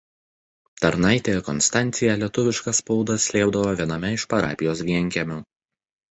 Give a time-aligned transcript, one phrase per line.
[0.83, 5.37] Tarnaitė Konstancija lietuvišką spaudą slėpdavo viename iš parapijos vienkiemių.